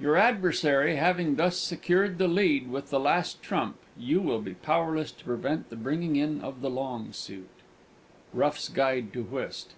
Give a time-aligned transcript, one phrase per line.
[0.00, 5.12] "Your adversary having thus secured the lead with the last trump, you will be powerless
[5.12, 7.50] to prevent the bringing in of the long suit."
[8.32, 9.74] ROUGH'S _Guide to Whist.